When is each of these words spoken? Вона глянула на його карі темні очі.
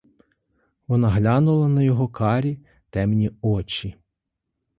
Вона 0.87 1.09
глянула 1.09 1.67
на 1.67 1.83
його 1.83 2.07
карі 2.07 2.59
темні 2.89 3.31
очі. 3.41 3.95